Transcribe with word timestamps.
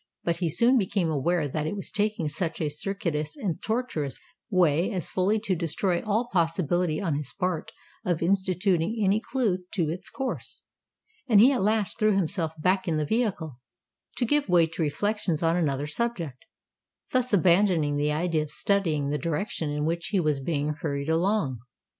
But 0.23 0.37
he 0.37 0.49
soon 0.49 0.79
became 0.79 1.11
aware 1.11 1.47
that 1.47 1.67
it 1.67 1.75
was 1.75 1.91
taking 1.91 2.27
such 2.27 2.59
a 2.59 2.69
circuitous 2.71 3.37
and 3.37 3.61
tortuous 3.63 4.17
way 4.49 4.91
as 4.91 5.11
fully 5.11 5.39
to 5.41 5.53
destroy 5.55 6.01
all 6.01 6.27
possibility 6.33 6.99
on 6.99 7.13
his 7.13 7.31
part 7.39 7.71
of 8.03 8.23
instituting 8.23 8.97
any 8.99 9.19
clue 9.21 9.59
to 9.75 9.89
its 9.89 10.09
course; 10.09 10.63
and 11.29 11.39
he 11.39 11.51
at 11.51 11.61
last 11.61 11.99
threw 11.99 12.15
himself 12.15 12.59
back 12.59 12.87
in 12.87 12.97
the 12.97 13.05
vehicle, 13.05 13.59
to 14.17 14.25
give 14.25 14.49
way 14.49 14.65
to 14.65 14.81
reflections 14.81 15.43
on 15.43 15.55
another 15.55 15.85
subject—thus 15.85 17.31
abandoning 17.31 17.95
the 17.95 18.11
idea 18.11 18.41
of 18.41 18.49
studying 18.51 19.09
the 19.11 19.19
direction 19.19 19.69
in 19.69 19.85
which 19.85 20.07
he 20.07 20.19
was 20.19 20.39
being 20.39 20.69
hurried 20.81 21.09
along. 21.09 21.59